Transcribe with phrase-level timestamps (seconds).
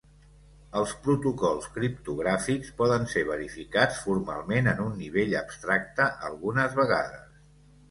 [0.79, 7.33] Els protocols criptogràfics poden ser verificats formalment en un nivell abstracte algunes vegades.